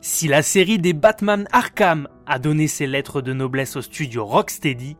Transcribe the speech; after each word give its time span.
Si 0.00 0.28
la 0.28 0.42
série 0.42 0.78
des 0.78 0.92
Batman 0.92 1.48
Arkham 1.50 2.06
a 2.24 2.38
donné 2.38 2.68
ses 2.68 2.86
lettres 2.86 3.20
de 3.20 3.32
noblesse 3.32 3.74
au 3.74 3.82
studio 3.82 4.24
Rocksteady, 4.24 4.96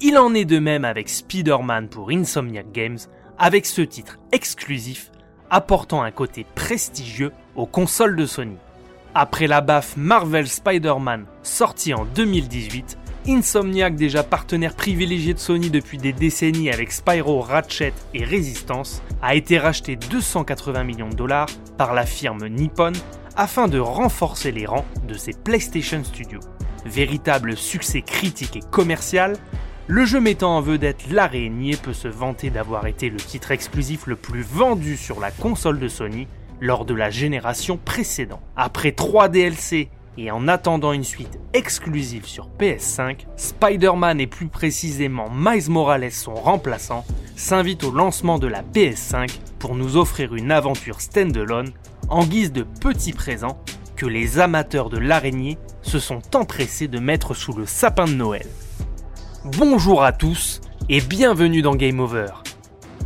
il 0.00 0.18
en 0.18 0.34
est 0.34 0.44
de 0.44 0.58
même 0.58 0.84
avec 0.84 1.08
Spider-Man 1.08 1.88
pour 1.88 2.10
Insomniac 2.10 2.72
Games, 2.72 2.98
avec 3.38 3.64
ce 3.64 3.82
titre 3.82 4.18
exclusif 4.32 5.12
apportant 5.50 6.02
un 6.02 6.10
côté 6.10 6.44
prestigieux 6.56 7.32
aux 7.54 7.66
consoles 7.66 8.16
de 8.16 8.26
Sony. 8.26 8.56
Après 9.14 9.46
la 9.46 9.60
baffe 9.60 9.96
Marvel 9.96 10.48
Spider-Man 10.48 11.26
sortie 11.42 11.94
en 11.94 12.04
2018, 12.04 12.98
Insomniac, 13.28 13.94
déjà 13.94 14.24
partenaire 14.24 14.74
privilégié 14.74 15.34
de 15.34 15.38
Sony 15.38 15.70
depuis 15.70 15.98
des 15.98 16.12
décennies 16.12 16.72
avec 16.72 16.90
Spyro, 16.90 17.40
Ratchet 17.40 17.92
et 18.14 18.24
Resistance, 18.24 19.02
a 19.22 19.34
été 19.36 19.58
racheté 19.58 19.94
280 19.94 20.84
millions 20.84 21.08
de 21.08 21.14
dollars 21.14 21.48
par 21.76 21.94
la 21.94 22.06
firme 22.06 22.48
Nippon 22.48 22.92
afin 23.40 23.68
de 23.68 23.78
renforcer 23.78 24.52
les 24.52 24.66
rangs 24.66 24.84
de 25.08 25.14
ses 25.14 25.32
PlayStation 25.32 26.04
Studios. 26.04 26.42
Véritable 26.84 27.56
succès 27.56 28.02
critique 28.02 28.56
et 28.56 28.70
commercial, 28.70 29.38
le 29.86 30.04
jeu 30.04 30.20
mettant 30.20 30.58
en 30.58 30.60
vedette 30.60 31.10
l'araignée 31.10 31.78
peut 31.78 31.94
se 31.94 32.06
vanter 32.06 32.50
d'avoir 32.50 32.86
été 32.86 33.08
le 33.08 33.16
titre 33.16 33.50
exclusif 33.50 34.06
le 34.06 34.16
plus 34.16 34.42
vendu 34.42 34.98
sur 34.98 35.20
la 35.20 35.30
console 35.30 35.78
de 35.78 35.88
Sony 35.88 36.28
lors 36.60 36.84
de 36.84 36.92
la 36.92 37.08
génération 37.08 37.78
précédente. 37.82 38.42
Après 38.56 38.92
3 38.92 39.30
DLC 39.30 39.88
et 40.18 40.30
en 40.30 40.46
attendant 40.46 40.92
une 40.92 41.02
suite 41.02 41.40
exclusive 41.54 42.26
sur 42.26 42.50
PS5, 42.58 43.20
Spider-Man 43.36 44.20
et 44.20 44.26
plus 44.26 44.48
précisément 44.48 45.30
Miles 45.34 45.70
Morales 45.70 46.12
son 46.12 46.34
remplaçant 46.34 47.06
s'invite 47.36 47.84
au 47.84 47.90
lancement 47.90 48.38
de 48.38 48.48
la 48.48 48.62
PS5 48.62 49.30
pour 49.58 49.76
nous 49.76 49.96
offrir 49.96 50.34
une 50.34 50.52
aventure 50.52 51.00
standalone 51.00 51.72
en 52.10 52.26
guise 52.26 52.52
de 52.52 52.64
petit 52.64 53.12
présent 53.12 53.62
que 53.96 54.04
les 54.04 54.40
amateurs 54.40 54.90
de 54.90 54.98
l'araignée 54.98 55.58
se 55.82 55.98
sont 55.98 56.20
empressés 56.34 56.88
de 56.88 56.98
mettre 56.98 57.34
sous 57.34 57.52
le 57.52 57.66
sapin 57.66 58.04
de 58.04 58.14
Noël. 58.14 58.46
Bonjour 59.44 60.02
à 60.02 60.12
tous 60.12 60.60
et 60.88 61.00
bienvenue 61.00 61.62
dans 61.62 61.76
Game 61.76 62.00
Over. 62.00 62.42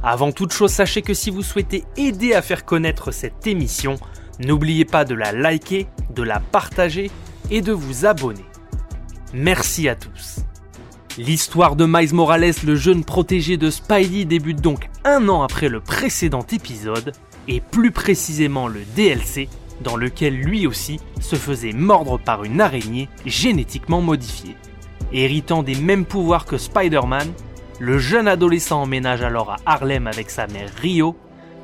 Avant 0.03 0.33
toute 0.33 0.53
chose, 0.53 0.73
sachez 0.73 1.03
que 1.03 1.15
si 1.15 1.31
vous 1.31 1.43
souhaitez 1.43 1.85
aider 1.97 2.33
à 2.35 2.43
faire 2.43 2.65
connaître 2.65 3.11
cette 3.11 3.47
émission, 3.47 3.97
n'oubliez 4.41 4.85
pas 4.85 5.05
de 5.05 5.15
la 5.15 5.33
liker, 5.33 5.87
de 6.15 6.23
la 6.23 6.41
partager 6.41 7.11
et 7.51 7.61
de 7.61 7.73
vous 7.73 8.07
abonner. 8.07 8.45
Merci 9.35 9.89
à 9.89 9.97
tous. 9.97 10.41
L'histoire 11.19 11.77
de 11.77 11.85
Miles 11.87 12.15
Morales, 12.15 12.55
le 12.65 12.75
jeune 12.75 13.05
protégé 13.05 13.57
de 13.57 13.71
Spidey, 13.71 14.25
débute 14.25 14.61
donc 14.61 14.89
un 15.05 15.29
an 15.29 15.43
après 15.43 15.69
le 15.69 15.81
précédent 15.81 16.45
épisode, 16.51 17.13
et 17.49 17.61
plus 17.61 17.91
précisément 17.91 18.69
le 18.69 18.81
DLC, 18.97 19.49
dans 19.81 19.97
lequel 19.97 20.35
lui 20.35 20.67
aussi 20.67 21.01
se 21.21 21.37
faisait 21.37 21.73
mordre 21.73 22.19
par 22.19 22.45
une 22.45 22.61
araignée 22.61 23.09
génétiquement 23.27 24.01
modifiée. 24.01 24.57
Héritant 25.13 25.63
des 25.63 25.75
mêmes 25.75 26.05
pouvoirs 26.05 26.47
que 26.47 26.59
Spider-Man, 26.59 27.33
le 27.81 27.99
jeune 27.99 28.29
adolescent 28.29 28.83
emménage 28.83 29.23
alors 29.23 29.51
à 29.51 29.57
Harlem 29.67 30.07
avec 30.07 30.31
sa 30.31 30.47
mère 30.47 30.71
Rio, 30.81 31.17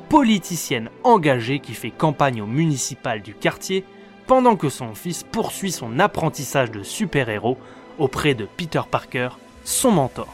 politicienne 0.09 0.89
engagée 1.03 1.59
qui 1.59 1.73
fait 1.73 1.91
campagne 1.91 2.41
au 2.41 2.45
municipal 2.45 3.21
du 3.21 3.33
quartier, 3.33 3.85
pendant 4.27 4.55
que 4.55 4.69
son 4.69 4.93
fils 4.93 5.23
poursuit 5.23 5.71
son 5.71 5.99
apprentissage 5.99 6.71
de 6.71 6.83
super-héros 6.83 7.57
auprès 7.97 8.33
de 8.33 8.45
Peter 8.57 8.81
Parker, 8.89 9.29
son 9.63 9.91
mentor. 9.91 10.33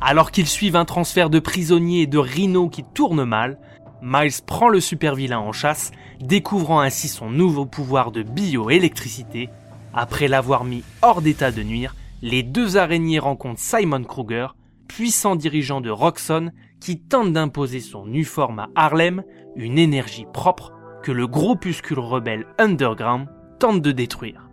Alors 0.00 0.30
qu'ils 0.30 0.46
suivent 0.46 0.76
un 0.76 0.84
transfert 0.84 1.30
de 1.30 1.38
prisonniers 1.38 2.02
et 2.02 2.06
de 2.06 2.18
Rhino 2.18 2.68
qui 2.68 2.84
tourne 2.84 3.24
mal, 3.24 3.58
Miles 4.02 4.42
prend 4.46 4.68
le 4.68 4.80
super-vilain 4.80 5.38
en 5.38 5.52
chasse, 5.52 5.90
découvrant 6.20 6.80
ainsi 6.80 7.08
son 7.08 7.30
nouveau 7.30 7.66
pouvoir 7.66 8.12
de 8.12 8.22
bioélectricité. 8.22 9.48
Après 9.94 10.28
l'avoir 10.28 10.64
mis 10.64 10.84
hors 11.02 11.22
d'état 11.22 11.50
de 11.50 11.62
nuire, 11.62 11.94
les 12.22 12.42
deux 12.42 12.76
araignées 12.76 13.18
rencontrent 13.18 13.60
Simon 13.60 14.04
Kruger, 14.04 14.48
puissant 14.86 15.36
dirigeant 15.36 15.80
de 15.80 15.90
Roxxon, 15.90 16.50
qui 16.80 16.98
tente 16.98 17.32
d'imposer 17.32 17.80
son 17.80 18.06
uniforme 18.06 18.60
à 18.60 18.68
Harlem, 18.74 19.22
une 19.56 19.78
énergie 19.78 20.26
propre 20.32 20.72
que 21.02 21.12
le 21.12 21.26
groupuscule 21.26 21.98
rebelle 21.98 22.46
Underground 22.58 23.28
tente 23.58 23.82
de 23.82 23.92
détruire. 23.92 24.48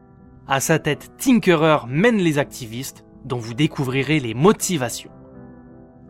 À 0.47 0.59
sa 0.59 0.79
tête, 0.79 1.11
Tinkerer 1.17 1.87
mène 1.87 2.17
les 2.17 2.37
activistes, 2.37 3.03
dont 3.23 3.39
vous 3.39 3.53
découvrirez 3.53 4.19
les 4.19 4.33
motivations. 4.33 5.11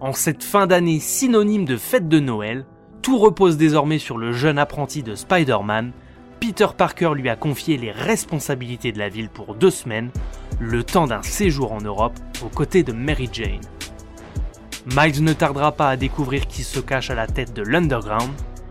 En 0.01 0.11
cette 0.11 0.43
fin 0.43 0.67
d'année 0.67 0.99
synonyme 0.99 1.65
de 1.65 1.77
fête 1.77 2.09
de 2.09 2.19
Noël, 2.19 2.65
tout 3.01 3.17
repose 3.17 3.57
désormais 3.57 3.99
sur 3.99 4.17
le 4.17 4.31
jeune 4.31 4.57
apprenti 4.57 5.03
de 5.03 5.15
Spider-Man. 5.15 5.91
Peter 6.39 6.67
Parker 6.77 7.11
lui 7.15 7.29
a 7.29 7.35
confié 7.35 7.77
les 7.77 7.91
responsabilités 7.91 8.91
de 8.91 8.99
la 8.99 9.09
ville 9.09 9.29
pour 9.29 9.55
deux 9.55 9.71
semaines, 9.71 10.09
le 10.59 10.83
temps 10.83 11.07
d'un 11.07 11.21
séjour 11.23 11.71
en 11.71 11.81
Europe 11.81 12.17
aux 12.43 12.49
côtés 12.49 12.83
de 12.83 12.93
Mary 12.93 13.29
Jane. 13.31 13.61
Miles 14.85 15.23
ne 15.23 15.33
tardera 15.33 15.71
pas 15.71 15.89
à 15.89 15.97
découvrir 15.97 16.47
qui 16.47 16.63
se 16.63 16.79
cache 16.79 17.09
à 17.09 17.15
la 17.15 17.27
tête 17.27 17.53
de 17.53 17.63
l'Underground, 17.63 18.29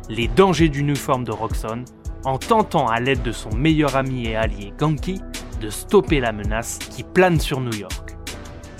les 0.08 0.28
dangers 0.28 0.68
du 0.68 0.80
uniforme 0.80 1.24
de 1.24 1.32
Roxxon, 1.32 1.84
en 2.24 2.38
tentant 2.38 2.86
à 2.86 3.00
l'aide 3.00 3.22
de 3.22 3.32
son 3.32 3.50
meilleur 3.54 3.96
ami 3.96 4.28
et 4.28 4.36
allié 4.36 4.72
Ganki 4.78 5.20
de 5.60 5.70
stopper 5.70 6.20
la 6.20 6.32
menace 6.32 6.78
qui 6.78 7.02
plane 7.02 7.41
sur 7.41 7.60
New 7.60 7.74
York. 7.74 8.03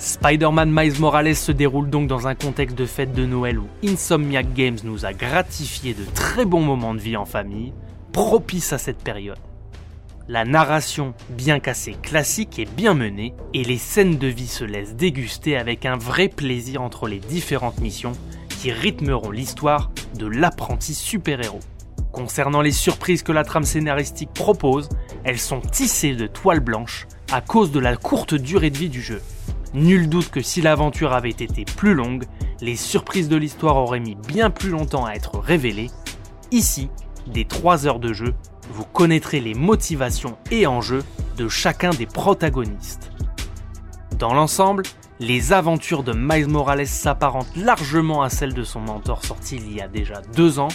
Spider-Man 0.05 0.69
Miles 0.71 0.99
Morales 0.99 1.35
se 1.35 1.51
déroule 1.51 1.89
donc 1.89 2.07
dans 2.07 2.27
un 2.27 2.35
contexte 2.35 2.77
de 2.77 2.85
fête 2.85 3.13
de 3.13 3.25
Noël 3.25 3.57
où 3.57 3.67
Insomniac 3.83 4.53
Games 4.53 4.77
nous 4.83 5.03
a 5.03 5.13
gratifié 5.13 5.95
de 5.95 6.05
très 6.13 6.45
bons 6.45 6.61
moments 6.61 6.93
de 6.93 6.99
vie 6.99 7.17
en 7.17 7.25
famille, 7.25 7.73
propice 8.13 8.71
à 8.71 8.77
cette 8.77 9.03
période. 9.03 9.39
La 10.27 10.45
narration, 10.45 11.15
bien 11.29 11.59
qu'assez 11.59 11.93
classique, 11.93 12.59
est 12.59 12.71
bien 12.71 12.93
menée 12.93 13.33
et 13.55 13.63
les 13.63 13.79
scènes 13.79 14.19
de 14.19 14.27
vie 14.27 14.47
se 14.47 14.63
laissent 14.63 14.95
déguster 14.95 15.57
avec 15.57 15.87
un 15.87 15.97
vrai 15.97 16.27
plaisir 16.27 16.83
entre 16.83 17.07
les 17.07 17.19
différentes 17.19 17.79
missions 17.79 18.13
qui 18.61 18.71
rythmeront 18.71 19.31
l'histoire 19.31 19.89
de 20.19 20.27
l'apprenti 20.27 20.93
super-héros. 20.93 21.61
Concernant 22.11 22.61
les 22.61 22.71
surprises 22.71 23.23
que 23.23 23.31
la 23.31 23.43
trame 23.43 23.63
scénaristique 23.63 24.33
propose, 24.35 24.87
elles 25.23 25.39
sont 25.39 25.61
tissées 25.61 26.13
de 26.13 26.27
toile 26.27 26.59
blanche 26.59 27.07
à 27.31 27.41
cause 27.41 27.71
de 27.71 27.79
la 27.79 27.97
courte 27.97 28.35
durée 28.35 28.69
de 28.69 28.77
vie 28.77 28.89
du 28.89 29.01
jeu. 29.01 29.19
Nul 29.75 30.07
doute 30.07 30.29
que 30.29 30.41
si 30.41 30.61
l'aventure 30.61 31.11
avait 31.11 31.31
été 31.31 31.65
plus 31.65 31.95
longue, 31.95 32.23
les 32.61 32.77
surprises 32.77 33.27
de 33.27 33.35
l'histoire 33.35 33.75
auraient 33.75 33.99
mis 33.99 34.15
bien 34.15 34.49
plus 34.49 34.69
longtemps 34.69 35.03
à 35.03 35.15
être 35.15 35.37
révélées. 35.37 35.89
Ici, 36.49 36.89
des 37.27 37.43
3 37.43 37.85
heures 37.85 37.99
de 37.99 38.13
jeu, 38.13 38.35
vous 38.71 38.85
connaîtrez 38.85 39.41
les 39.41 39.53
motivations 39.53 40.37
et 40.49 40.65
enjeux 40.65 41.03
de 41.35 41.49
chacun 41.49 41.89
des 41.89 42.05
protagonistes. 42.05 43.11
Dans 44.17 44.33
l'ensemble, 44.33 44.83
les 45.19 45.51
aventures 45.51 46.03
de 46.03 46.13
Miles 46.13 46.47
Morales 46.47 46.87
s'apparentent 46.87 47.57
largement 47.57 48.21
à 48.21 48.29
celles 48.29 48.53
de 48.53 48.63
son 48.63 48.79
mentor 48.79 49.25
sorti 49.25 49.57
il 49.57 49.75
y 49.75 49.81
a 49.81 49.89
déjà 49.89 50.21
deux 50.37 50.57
ans. 50.57 50.69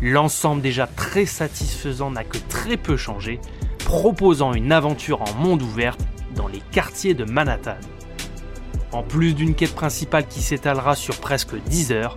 L'ensemble 0.00 0.62
déjà 0.62 0.86
très 0.86 1.26
satisfaisant 1.26 2.12
n'a 2.12 2.22
que 2.22 2.38
très 2.48 2.76
peu 2.76 2.96
changé, 2.96 3.40
proposant 3.78 4.54
une 4.54 4.70
aventure 4.70 5.22
en 5.22 5.34
monde 5.34 5.62
ouverte 5.62 6.00
dans 6.36 6.46
les 6.46 6.60
quartiers 6.70 7.14
de 7.14 7.24
Manhattan. 7.24 7.74
En 8.96 9.02
plus 9.02 9.34
d'une 9.34 9.54
quête 9.54 9.74
principale 9.74 10.26
qui 10.26 10.40
s'étalera 10.40 10.96
sur 10.96 11.20
presque 11.20 11.54
10 11.54 11.92
heures, 11.92 12.16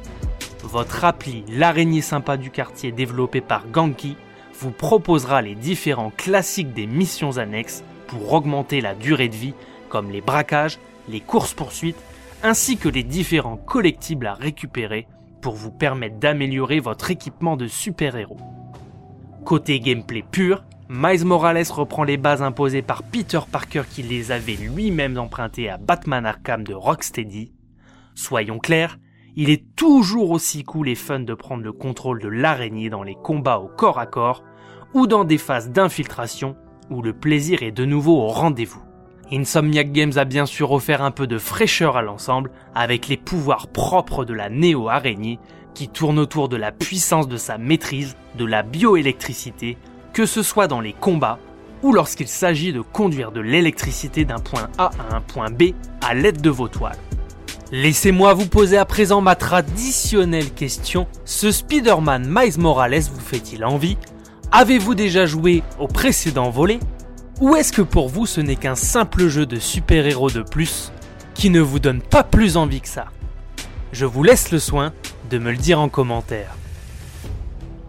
votre 0.64 1.04
appli 1.04 1.44
L'araignée 1.50 2.02
sympa 2.02 2.38
du 2.38 2.52
quartier 2.52 2.94
développé 2.94 3.42
par 3.42 3.68
Ganki 3.68 4.16
vous 4.58 4.72
proposera 4.72 5.42
les 5.42 5.56
différents 5.56 6.14
classiques 6.16 6.72
des 6.72 6.88
missions 6.88 7.38
annexes 7.38 7.84
pour 8.08 8.32
augmenter 8.32 8.80
la 8.80 8.96
durée 8.96 9.28
de 9.28 9.36
vie 9.36 9.56
comme 9.90 10.10
les 10.10 10.22
braquages, 10.22 10.80
les 11.10 11.20
courses-poursuites, 11.20 12.02
ainsi 12.44 12.78
que 12.78 12.88
les 12.88 13.04
différents 13.04 13.58
collectibles 13.58 14.28
à 14.28 14.34
récupérer 14.34 15.06
pour 15.42 15.56
vous 15.56 15.72
permettre 15.72 16.16
d'améliorer 16.16 16.80
votre 16.80 17.12
équipement 17.12 17.58
de 17.58 17.68
super-héros. 17.68 18.40
Côté 19.44 19.82
gameplay 19.82 20.24
pur, 20.32 20.64
Miles 20.92 21.24
Morales 21.24 21.70
reprend 21.70 22.04
les 22.04 22.18
bases 22.18 22.42
imposées 22.42 22.82
par 22.82 23.04
Peter 23.04 23.42
Parker 23.52 23.84
qui 23.88 24.02
les 24.02 24.32
avait 24.32 24.56
lui-même 24.56 25.20
empruntées 25.20 25.70
à 25.70 25.78
Batman 25.78 26.26
Arkham 26.26 26.64
de 26.64 26.74
Rocksteady. 26.74 27.54
Soyons 28.16 28.58
clairs, 28.58 28.98
il 29.36 29.52
est 29.52 29.64
toujours 29.76 30.32
aussi 30.32 30.64
cool 30.64 30.90
et 30.90 30.96
fun 30.96 31.20
de 31.20 31.36
prendre 31.36 31.64
le 31.64 31.74
contrôle 31.74 32.20
de 32.20 32.28
l'araignée 32.28 32.90
dans 32.90 33.04
les 33.04 33.14
combats 33.14 33.60
au 33.60 33.68
corps 33.68 34.00
à 34.00 34.08
corps 34.08 34.44
ou 34.96 35.06
dans 35.06 35.26
des 35.26 35.38
phases 35.38 35.70
d'infiltration 35.70 36.56
où 36.90 37.04
le 37.04 37.14
plaisir 37.14 37.62
est 37.62 37.72
de 37.72 37.86
nouveau 37.86 38.24
au 38.24 38.30
rendez-vous. 38.30 38.82
Insomniac 39.32 39.92
Games 39.92 40.14
a 40.16 40.26
bien 40.26 40.48
sûr 40.48 40.72
offert 40.72 41.04
un 41.04 41.12
peu 41.12 41.28
de 41.28 41.38
fraîcheur 41.38 41.98
à 41.98 42.02
l'ensemble 42.02 42.50
avec 42.74 43.08
les 43.08 43.18
pouvoirs 43.18 43.68
propres 43.68 44.26
de 44.26 44.34
la 44.34 44.50
néo-araignée 44.50 45.38
qui 45.76 45.88
tourne 45.88 46.18
autour 46.18 46.50
de 46.50 46.58
la 46.58 46.72
puissance 46.72 47.28
de 47.28 47.38
sa 47.38 47.60
maîtrise 47.60 48.18
de 48.40 48.46
la 48.46 48.64
bioélectricité 48.64 49.78
que 50.14 50.26
ce 50.26 50.44
soit 50.44 50.68
dans 50.68 50.82
les 50.82 50.94
combats 50.94 51.40
ou 51.84 51.94
lorsqu'il 51.94 52.28
s'agit 52.28 52.74
de 52.74 52.82
conduire 52.82 53.32
de 53.32 53.40
l'électricité 53.40 54.26
d'un 54.26 54.40
point 54.40 54.70
A 54.78 54.92
à 55.00 55.16
un 55.16 55.22
point 55.22 55.50
B 55.50 55.74
à 56.02 56.14
l'aide 56.14 56.42
de 56.42 56.50
vos 56.50 56.68
toiles. 56.68 56.98
Laissez-moi 57.72 58.34
vous 58.34 58.48
poser 58.48 58.78
à 58.78 58.86
présent 58.86 59.22
ma 59.22 59.36
traditionnelle 59.36 60.52
question. 60.52 61.08
Ce 61.24 61.52
Spider-Man 61.52 62.28
Miles 62.28 62.60
Morales 62.60 63.02
vous 63.02 63.20
fait-il 63.20 63.64
envie? 63.64 63.98
Avez-vous 64.52 64.96
déjà 64.96 65.28
joué 65.28 65.62
au 65.78 65.88
précédent 65.88 66.50
volet? 66.50 66.80
Ou 67.40 67.56
est-ce 67.56 67.72
que 67.72 67.84
pour 67.84 68.10
vous 68.10 68.26
ce 68.26 68.42
n'est 68.42 68.56
qu'un 68.56 68.76
simple 68.76 69.28
jeu 69.28 69.46
de 69.46 69.60
super-héros 69.60 70.32
de 70.32 70.42
plus 70.42 70.92
qui 71.36 71.50
ne 71.52 71.62
vous 71.62 71.80
donne 71.80 72.02
pas 72.02 72.24
plus 72.24 72.58
envie 72.58 72.82
que 72.82 72.88
ça? 72.88 73.06
Je 73.92 74.06
vous 74.06 74.24
laisse 74.24 74.52
le 74.52 74.60
soin 74.60 74.92
de 75.30 75.38
me 75.38 75.52
le 75.52 75.58
dire 75.58 75.80
en 75.80 75.90
commentaire. 75.90 76.56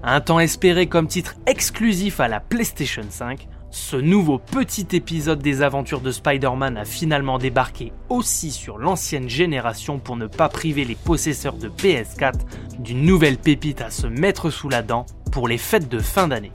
Un 0.02 0.22
temps 0.22 0.40
espéré 0.40 0.86
comme 0.86 1.08
titre 1.08 1.34
exclusif 1.46 2.20
à 2.20 2.28
la 2.28 2.40
PlayStation 2.40 3.02
5, 3.06 3.46
ce 3.70 3.96
nouveau 3.96 4.38
petit 4.38 4.86
épisode 4.92 5.42
des 5.42 5.60
aventures 5.60 6.00
de 6.00 6.10
Spider-Man 6.10 6.78
a 6.78 6.86
finalement 6.86 7.36
débarqué 7.36 7.92
aussi 8.08 8.50
sur 8.50 8.78
l'ancienne 8.78 9.28
génération 9.28 9.98
pour 9.98 10.16
ne 10.16 10.26
pas 10.26 10.48
priver 10.48 10.86
les 10.86 10.94
possesseurs 10.94 11.56
de 11.56 11.68
PS4 11.68 12.32
d'une 12.78 13.02
nouvelle 13.02 13.36
pépite 13.36 13.82
à 13.82 13.90
se 13.90 14.06
mettre 14.06 14.48
sous 14.48 14.70
la 14.70 14.80
dent 14.80 15.04
pour 15.32 15.48
les 15.48 15.58
fêtes 15.58 15.90
de 15.90 15.98
fin 15.98 16.28
d'année. 16.28 16.52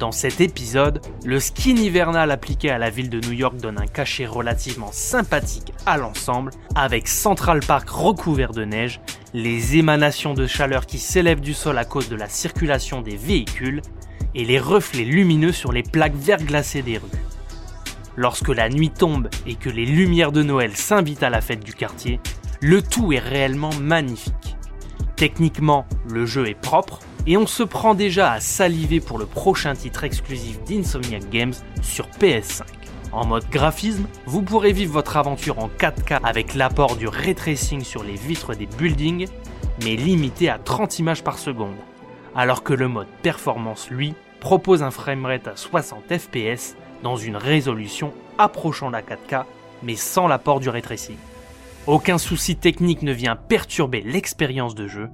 Dans 0.00 0.12
cet 0.12 0.42
épisode, 0.42 1.00
le 1.24 1.40
skin 1.40 1.76
hivernal 1.76 2.30
appliqué 2.30 2.70
à 2.70 2.76
la 2.76 2.90
ville 2.90 3.08
de 3.08 3.20
New 3.20 3.32
York 3.32 3.56
donne 3.56 3.80
un 3.80 3.86
cachet 3.86 4.26
relativement 4.26 4.90
sympathique 4.92 5.72
à 5.86 5.96
l'ensemble, 5.96 6.50
avec 6.74 7.08
Central 7.08 7.60
Park 7.60 7.88
recouvert 7.88 8.52
de 8.52 8.64
neige, 8.64 9.00
les 9.36 9.76
émanations 9.76 10.32
de 10.32 10.46
chaleur 10.46 10.86
qui 10.86 10.98
s'élèvent 10.98 11.42
du 11.42 11.52
sol 11.52 11.76
à 11.76 11.84
cause 11.84 12.08
de 12.08 12.16
la 12.16 12.26
circulation 12.26 13.02
des 13.02 13.16
véhicules, 13.16 13.82
et 14.34 14.46
les 14.46 14.58
reflets 14.58 15.04
lumineux 15.04 15.52
sur 15.52 15.72
les 15.72 15.82
plaques 15.82 16.16
verglacées 16.16 16.80
des 16.80 16.96
rues. 16.96 17.10
Lorsque 18.16 18.48
la 18.48 18.70
nuit 18.70 18.88
tombe 18.88 19.28
et 19.46 19.54
que 19.54 19.68
les 19.68 19.84
lumières 19.84 20.32
de 20.32 20.42
Noël 20.42 20.74
s'invitent 20.74 21.22
à 21.22 21.28
la 21.28 21.42
fête 21.42 21.62
du 21.62 21.74
quartier, 21.74 22.18
le 22.62 22.80
tout 22.80 23.12
est 23.12 23.18
réellement 23.18 23.74
magnifique. 23.74 24.56
Techniquement, 25.16 25.84
le 26.08 26.24
jeu 26.24 26.48
est 26.48 26.58
propre, 26.58 27.00
et 27.26 27.36
on 27.36 27.46
se 27.46 27.62
prend 27.62 27.94
déjà 27.94 28.32
à 28.32 28.40
saliver 28.40 29.00
pour 29.00 29.18
le 29.18 29.26
prochain 29.26 29.74
titre 29.74 30.04
exclusif 30.04 30.64
d'Insomniac 30.64 31.28
Games 31.28 31.54
sur 31.82 32.06
PS5. 32.18 32.62
En 33.12 33.24
mode 33.24 33.48
graphisme, 33.50 34.06
vous 34.26 34.42
pourrez 34.42 34.72
vivre 34.72 34.92
votre 34.92 35.16
aventure 35.16 35.58
en 35.58 35.68
4K 35.68 36.20
avec 36.22 36.54
l'apport 36.54 36.96
du 36.96 37.08
ray 37.08 37.34
tracing 37.34 37.82
sur 37.82 38.02
les 38.02 38.14
vitres 38.14 38.54
des 38.54 38.66
buildings, 38.66 39.28
mais 39.82 39.96
limité 39.96 40.48
à 40.48 40.58
30 40.58 40.98
images 40.98 41.22
par 41.22 41.38
seconde, 41.38 41.76
alors 42.34 42.62
que 42.62 42.74
le 42.74 42.88
mode 42.88 43.06
performance, 43.22 43.90
lui, 43.90 44.14
propose 44.40 44.82
un 44.82 44.90
framerate 44.90 45.48
à 45.48 45.56
60 45.56 46.02
fps 46.18 46.76
dans 47.02 47.16
une 47.16 47.36
résolution 47.36 48.12
approchant 48.38 48.90
la 48.90 49.02
4K, 49.02 49.44
mais 49.82 49.96
sans 49.96 50.26
l'apport 50.28 50.60
du 50.60 50.68
ray 50.68 50.82
tracing. 50.82 51.16
Aucun 51.86 52.18
souci 52.18 52.56
technique 52.56 53.02
ne 53.02 53.12
vient 53.12 53.36
perturber 53.36 54.02
l'expérience 54.02 54.74
de 54.74 54.88
jeu, 54.88 55.08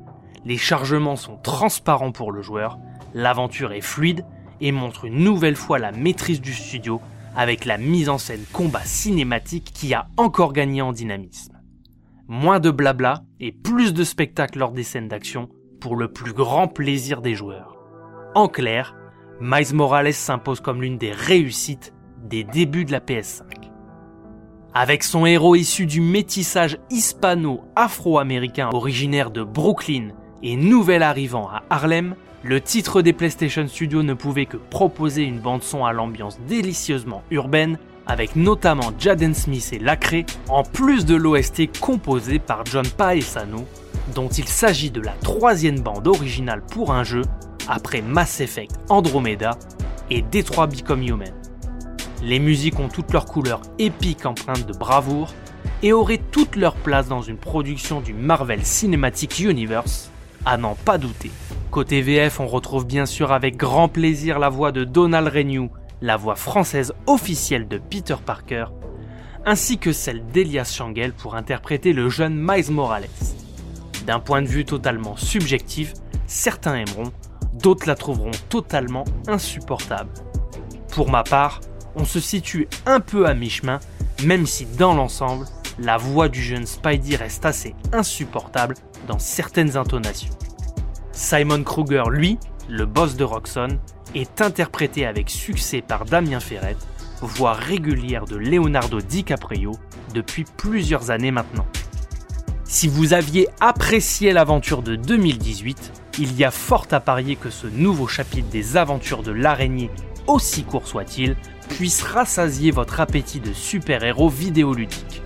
les 0.44 0.56
chargements 0.56 1.16
sont 1.16 1.36
transparents 1.36 2.12
pour 2.12 2.32
le 2.32 2.42
joueur, 2.42 2.78
l'aventure 3.14 3.72
est 3.72 3.82
fluide 3.82 4.24
et 4.60 4.72
montre 4.72 5.04
une 5.04 5.22
nouvelle 5.22 5.56
fois 5.56 5.78
la 5.78 5.92
maîtrise 5.92 6.40
du 6.40 6.52
studio 6.52 7.00
avec 7.36 7.64
la 7.64 7.78
mise 7.78 8.08
en 8.08 8.18
scène 8.18 8.44
combat 8.52 8.84
cinématique 8.84 9.70
qui 9.72 9.94
a 9.94 10.08
encore 10.16 10.52
gagné 10.52 10.82
en 10.82 10.92
dynamisme. 10.92 11.58
Moins 12.28 12.60
de 12.60 12.70
blabla 12.70 13.24
et 13.40 13.52
plus 13.52 13.92
de 13.92 14.04
spectacle 14.04 14.58
lors 14.58 14.72
des 14.72 14.84
scènes 14.84 15.08
d'action 15.08 15.48
pour 15.80 15.96
le 15.96 16.12
plus 16.12 16.32
grand 16.32 16.68
plaisir 16.68 17.20
des 17.20 17.34
joueurs. 17.34 17.76
En 18.34 18.48
clair, 18.48 18.94
Miles 19.40 19.74
Morales 19.74 20.14
s'impose 20.14 20.60
comme 20.60 20.80
l'une 20.80 20.98
des 20.98 21.12
réussites 21.12 21.92
des 22.22 22.44
débuts 22.44 22.84
de 22.84 22.92
la 22.92 23.00
PS5. 23.00 23.42
Avec 24.74 25.02
son 25.02 25.26
héros 25.26 25.54
issu 25.54 25.84
du 25.84 26.00
métissage 26.00 26.78
hispano-afro-américain 26.90 28.70
originaire 28.72 29.30
de 29.30 29.42
Brooklyn 29.42 30.08
et 30.42 30.56
nouvel 30.56 31.02
arrivant 31.02 31.48
à 31.48 31.62
Harlem, 31.68 32.14
le 32.44 32.60
titre 32.60 33.02
des 33.02 33.12
PlayStation 33.12 33.68
Studios 33.68 34.02
ne 34.02 34.14
pouvait 34.14 34.46
que 34.46 34.56
proposer 34.56 35.22
une 35.22 35.38
bande-son 35.38 35.84
à 35.84 35.92
l'ambiance 35.92 36.38
délicieusement 36.48 37.22
urbaine, 37.30 37.78
avec 38.06 38.34
notamment 38.34 38.92
Jaden 38.98 39.32
Smith 39.32 39.70
et 39.72 39.78
Lacré, 39.78 40.26
en 40.48 40.64
plus 40.64 41.06
de 41.06 41.14
l'OST 41.14 41.78
composé 41.80 42.40
par 42.40 42.64
John 42.66 42.86
Paesano, 42.86 43.64
dont 44.14 44.28
il 44.28 44.48
s'agit 44.48 44.90
de 44.90 45.00
la 45.00 45.12
troisième 45.22 45.78
bande 45.78 46.08
originale 46.08 46.62
pour 46.62 46.92
un 46.92 47.04
jeu, 47.04 47.22
après 47.68 48.02
Mass 48.02 48.40
Effect 48.40 48.74
Andromeda 48.88 49.56
et 50.10 50.22
Detroit 50.22 50.66
Become 50.66 51.02
Human. 51.02 51.32
Les 52.24 52.40
musiques 52.40 52.80
ont 52.80 52.88
toutes 52.88 53.12
leurs 53.12 53.26
couleurs 53.26 53.62
épiques 53.78 54.26
empreintes 54.26 54.66
de 54.66 54.72
bravoure 54.72 55.32
et 55.84 55.92
auraient 55.92 56.20
toute 56.32 56.56
leur 56.56 56.74
place 56.74 57.06
dans 57.06 57.22
une 57.22 57.36
production 57.36 58.00
du 58.00 58.14
Marvel 58.14 58.64
Cinematic 58.64 59.38
Universe, 59.38 60.10
à 60.44 60.56
n'en 60.56 60.74
pas 60.74 60.98
douter. 60.98 61.30
Côté 61.72 62.02
VF, 62.02 62.38
on 62.38 62.46
retrouve 62.46 62.86
bien 62.86 63.06
sûr 63.06 63.32
avec 63.32 63.56
grand 63.56 63.88
plaisir 63.88 64.38
la 64.38 64.50
voix 64.50 64.72
de 64.72 64.84
Donald 64.84 65.26
Renew, 65.26 65.70
la 66.02 66.18
voix 66.18 66.34
française 66.34 66.92
officielle 67.06 67.66
de 67.66 67.78
Peter 67.78 68.16
Parker, 68.22 68.66
ainsi 69.46 69.78
que 69.78 69.90
celle 69.90 70.22
d'Elias 70.26 70.70
Changel 70.70 71.14
pour 71.14 71.34
interpréter 71.34 71.94
le 71.94 72.10
jeune 72.10 72.34
Miles 72.36 72.70
Morales. 72.70 73.08
D'un 74.06 74.20
point 74.20 74.42
de 74.42 74.48
vue 74.48 74.66
totalement 74.66 75.16
subjectif, 75.16 75.94
certains 76.26 76.74
aimeront, 76.74 77.10
d'autres 77.54 77.88
la 77.88 77.94
trouveront 77.94 78.32
totalement 78.50 79.04
insupportable. 79.26 80.10
Pour 80.92 81.10
ma 81.10 81.22
part, 81.22 81.62
on 81.96 82.04
se 82.04 82.20
situe 82.20 82.68
un 82.84 83.00
peu 83.00 83.26
à 83.26 83.32
mi-chemin, 83.32 83.80
même 84.26 84.44
si 84.44 84.66
dans 84.66 84.92
l'ensemble, 84.92 85.46
la 85.78 85.96
voix 85.96 86.28
du 86.28 86.42
jeune 86.42 86.66
Spidey 86.66 87.16
reste 87.16 87.46
assez 87.46 87.74
insupportable 87.94 88.74
dans 89.08 89.18
certaines 89.18 89.78
intonations. 89.78 90.36
Simon 91.22 91.62
Kruger, 91.62 92.02
lui, 92.10 92.36
le 92.68 92.84
boss 92.84 93.14
de 93.14 93.22
Roxxon, 93.22 93.78
est 94.12 94.40
interprété 94.40 95.06
avec 95.06 95.30
succès 95.30 95.80
par 95.80 96.04
Damien 96.04 96.40
Ferret, 96.40 96.76
voix 97.20 97.52
régulière 97.52 98.24
de 98.24 98.34
Leonardo 98.34 99.00
DiCaprio 99.00 99.70
depuis 100.12 100.44
plusieurs 100.56 101.12
années 101.12 101.30
maintenant. 101.30 101.64
Si 102.64 102.88
vous 102.88 103.14
aviez 103.14 103.46
apprécié 103.60 104.32
l'aventure 104.32 104.82
de 104.82 104.96
2018, 104.96 105.92
il 106.18 106.36
y 106.36 106.42
a 106.42 106.50
fort 106.50 106.88
à 106.90 106.98
parier 106.98 107.36
que 107.36 107.50
ce 107.50 107.68
nouveau 107.68 108.08
chapitre 108.08 108.50
des 108.50 108.76
aventures 108.76 109.22
de 109.22 109.30
l'araignée, 109.30 109.92
aussi 110.26 110.64
court 110.64 110.88
soit-il, 110.88 111.36
puisse 111.68 112.02
rassasier 112.02 112.72
votre 112.72 112.98
appétit 112.98 113.38
de 113.38 113.52
super-héros 113.52 114.28
vidéoludiques. 114.28 115.22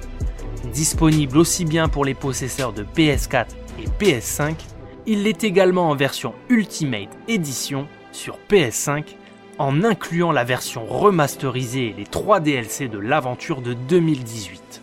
Disponible 0.75 1.39
aussi 1.39 1.65
bien 1.65 1.89
pour 1.89 2.05
les 2.05 2.15
possesseurs 2.15 2.75
de 2.75 2.85
PS4 2.85 3.47
et 3.83 4.05
PS5, 4.05 4.57
il 5.07 5.23
l'est 5.23 5.45
également 5.45 5.91
en 5.91 5.95
version 5.95 6.35
Ultimate 6.49 7.17
Edition 7.29 7.87
sur 8.13 8.39
PS5 8.51 9.05
en 9.59 9.85
incluant 9.85 10.33
la 10.33 10.45
version 10.45 10.85
remasterisée 10.85 11.89
et 11.89 11.93
les 11.93 12.05
3 12.05 12.41
DLC 12.41 12.89
de 12.89 12.99
l'aventure 12.99 13.63
de 13.63 13.73
2018. 13.73 14.83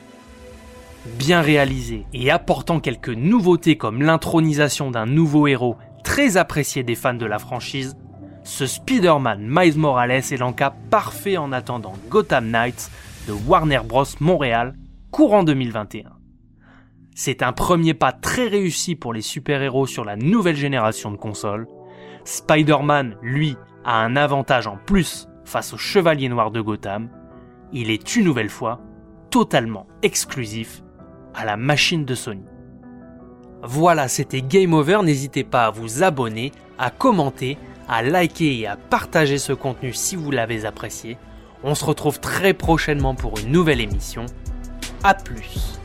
Bien 1.18 1.42
réalisé 1.42 2.06
et 2.14 2.32
apportant 2.32 2.80
quelques 2.80 3.10
nouveautés 3.10 3.76
comme 3.76 4.02
l'intronisation 4.02 4.90
d'un 4.90 5.06
nouveau 5.06 5.48
héros 5.48 5.76
très 6.04 6.38
apprécié 6.38 6.84
des 6.84 6.96
fans 6.96 7.14
de 7.14 7.26
la 7.26 7.40
franchise, 7.40 7.98
ce 8.46 8.66
Spider-Man 8.66 9.46
Miles 9.46 9.78
Morales 9.78 10.12
est 10.12 10.38
l'encap 10.38 10.76
parfait 10.90 11.38
en 11.38 11.52
attendant 11.52 11.94
Gotham 12.10 12.50
Knights 12.50 12.90
de 13.28 13.34
Warner 13.34 13.82
Bros. 13.86 14.06
Montréal, 14.20 14.76
courant 15.12 15.44
2021. 15.44 16.23
C'est 17.16 17.44
un 17.44 17.54
premier 17.54 17.94
pas 17.94 18.12
très 18.12 18.48
réussi 18.48 18.96
pour 18.96 19.14
les 19.14 19.22
super-héros 19.22 19.86
sur 19.86 20.04
la 20.04 20.16
nouvelle 20.16 20.56
génération 20.56 21.12
de 21.12 21.18
consoles. 21.18 21.68
Spider-Man, 22.26 23.18
lui, 23.22 23.56
a 23.86 24.04
un 24.04 24.16
avantage 24.16 24.66
en 24.66 24.78
plus 24.78 25.28
face 25.46 25.74
au 25.74 25.78
Chevalier 25.78 26.30
Noir 26.30 26.50
de 26.50 26.62
Gotham. 26.62 27.10
Il 27.72 27.92
est 27.92 28.16
une 28.16 28.26
nouvelle 28.26 28.50
fois 28.50 28.82
totalement 29.30 29.86
exclusif 30.02 30.82
à 31.36 31.46
la 31.46 31.56
machine 31.56 32.06
de 32.06 32.16
Sony. 32.16 32.46
Voilà, 33.62 34.08
c'était 34.08 34.42
Game 34.42 34.74
Over. 34.74 35.00
N'hésitez 35.04 35.44
pas 35.44 35.66
à 35.66 35.72
vous 35.72 36.04
abonner, 36.04 36.52
à 36.80 36.90
commenter, 36.90 37.58
à 37.88 38.02
liker 38.02 38.60
et 38.60 38.68
à 38.68 38.76
partager 38.76 39.38
ce 39.38 39.54
contenu 39.54 39.94
si 39.94 40.16
vous 40.16 40.32
l'avez 40.32 40.66
apprécié. 40.66 41.18
On 41.64 41.76
se 41.76 41.86
retrouve 41.86 42.20
très 42.20 42.54
prochainement 42.54 43.16
pour 43.16 43.38
une 43.40 43.52
nouvelle 43.52 43.82
émission. 43.82 44.26
A 45.04 45.14
plus 45.14 45.80